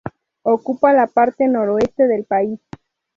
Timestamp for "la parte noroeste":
0.93-2.07